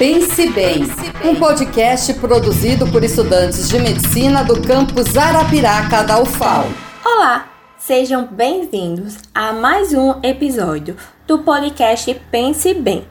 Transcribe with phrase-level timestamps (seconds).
[0.00, 0.84] Pense Bem,
[1.22, 6.64] um podcast produzido por estudantes de medicina do campus Arapiraca da UFAL.
[7.04, 13.06] Olá, sejam bem-vindos a mais um episódio do podcast Pense Bem.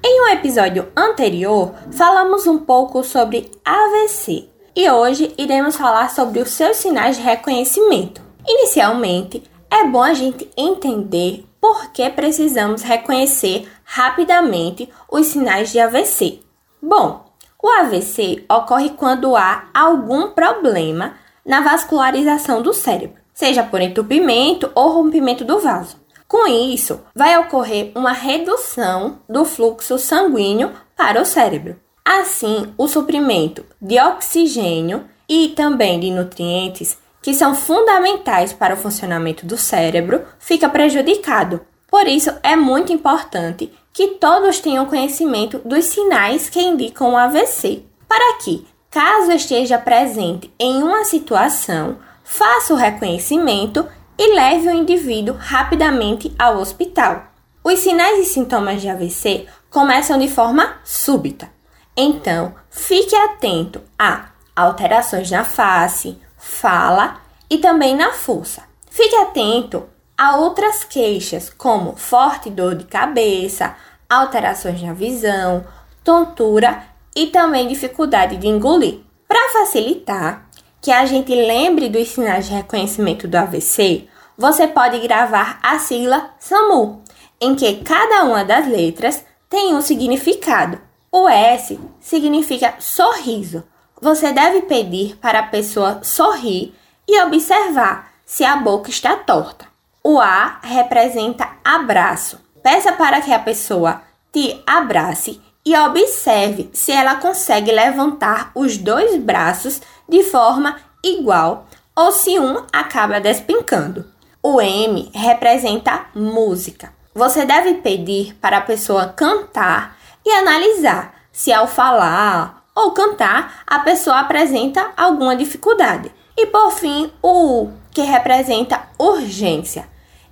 [0.00, 6.50] Em um episódio anterior, falamos um pouco sobre AVC e hoje iremos falar sobre os
[6.50, 8.22] seus sinais de reconhecimento.
[8.46, 16.40] Inicialmente, é bom a gente entender por que precisamos reconhecer rapidamente os sinais de AVC.
[16.80, 17.24] Bom,
[17.60, 21.14] o AVC ocorre quando há algum problema
[21.44, 25.96] na vascularização do cérebro, seja por entupimento ou rompimento do vaso.
[26.28, 31.80] Com isso, vai ocorrer uma redução do fluxo sanguíneo para o cérebro.
[32.04, 39.44] Assim, o suprimento de oxigênio e também de nutrientes que são fundamentais para o funcionamento
[39.44, 41.60] do cérebro, fica prejudicado.
[41.90, 47.82] Por isso, é muito importante que todos tenham conhecimento dos sinais que indicam o AVC,
[48.06, 53.86] para que, caso esteja presente em uma situação, faça o reconhecimento
[54.18, 57.24] e leve o indivíduo rapidamente ao hospital.
[57.64, 61.50] Os sinais e sintomas de AVC começam de forma súbita.
[61.96, 68.62] Então, fique atento a alterações na face, fala e também na força.
[68.90, 69.86] Fique atento
[70.16, 73.76] a outras queixas, como forte dor de cabeça,
[74.08, 75.64] alterações na visão,
[76.02, 76.82] tontura
[77.14, 79.00] e também dificuldade de engolir.
[79.26, 80.48] Para facilitar
[80.80, 86.30] que a gente lembre dos sinais de reconhecimento do AVC, você pode gravar a sigla
[86.38, 87.02] SAMU,
[87.40, 90.80] em que cada uma das letras tem um significado.
[91.10, 93.64] O S significa sorriso,
[94.00, 96.74] você deve pedir para a pessoa sorrir
[97.06, 99.66] e observar se a boca está torta.
[100.04, 102.40] O A representa abraço.
[102.62, 109.16] Peça para que a pessoa te abrace e observe se ela consegue levantar os dois
[109.16, 114.06] braços de forma igual ou se um acaba despencando.
[114.42, 116.92] O M representa música.
[117.14, 123.80] Você deve pedir para a pessoa cantar e analisar se ao falar ou cantar, a
[123.80, 126.12] pessoa apresenta alguma dificuldade.
[126.36, 129.88] E por fim, o U, que representa urgência.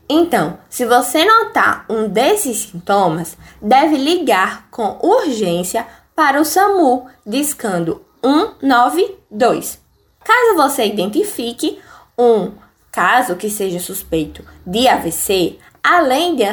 [0.09, 8.01] Então, se você notar um desses sintomas, deve ligar com urgência para o SAMU, discando
[8.23, 9.81] 192.
[10.23, 11.81] Caso você identifique
[12.17, 12.53] um
[12.93, 16.45] caso que seja suspeito de AVC, além de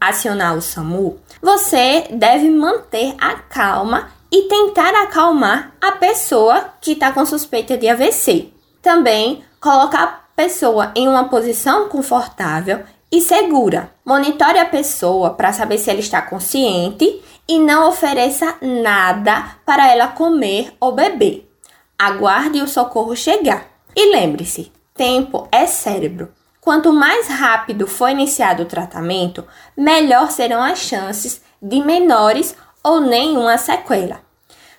[0.00, 7.12] acionar o SAMU, você deve manter a calma e tentar acalmar a pessoa que está
[7.12, 8.52] com suspeita de AVC.
[8.80, 13.92] Também colocar a pessoa em uma posição confortável e segura.
[14.04, 20.08] Monitore a pessoa para saber se ela está consciente e não ofereça nada para ela
[20.08, 21.50] comer ou beber.
[21.98, 23.66] Aguarde o socorro chegar.
[23.94, 26.32] E lembre-se: tempo é cérebro.
[26.60, 29.44] Quanto mais rápido for iniciado o tratamento,
[29.76, 34.20] melhor serão as chances de menores ou nenhuma sequela.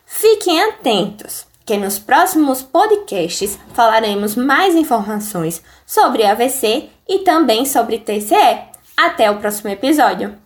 [0.05, 8.61] Fiquem atentos, que nos próximos podcasts falaremos mais informações sobre AVC e também sobre TCE.
[8.97, 10.41] Até o próximo episódio!